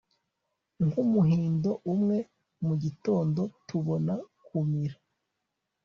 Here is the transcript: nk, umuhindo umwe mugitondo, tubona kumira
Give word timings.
nk, 0.87 0.93
umuhindo 1.03 1.69
umwe 1.93 2.17
mugitondo, 2.65 3.41
tubona 3.67 4.13
kumira 4.45 4.97